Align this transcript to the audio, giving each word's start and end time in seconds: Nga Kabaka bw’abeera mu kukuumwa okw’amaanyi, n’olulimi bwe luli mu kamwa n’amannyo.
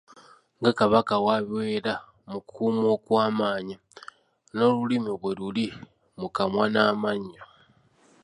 Nga 0.59 0.71
Kabaka 0.79 1.13
bw’abeera 1.21 1.93
mu 2.29 2.37
kukuumwa 2.43 2.87
okw’amaanyi, 2.97 3.75
n’olulimi 4.55 5.11
bwe 5.21 5.31
luli 5.39 5.65
mu 6.19 6.27
kamwa 6.35 6.65
n’amannyo. 6.73 7.43